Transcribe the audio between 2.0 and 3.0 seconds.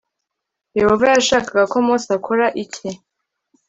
akora iki